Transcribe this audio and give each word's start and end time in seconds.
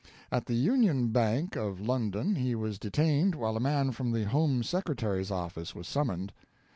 At 0.31 0.47
the 0.47 0.55
Union 0.55 1.09
Bank 1.09 1.55
of 1.55 1.79
London 1.79 2.33
he 2.33 2.55
was 2.55 2.79
detained 2.79 3.35
while 3.35 3.55
a 3.55 3.59
man 3.59 3.91
from 3.91 4.11
the 4.11 4.23
Home 4.23 4.63
Secretary's 4.63 5.29
office 5.29 5.75
was 5.75 5.87
summoned. 5.87 6.33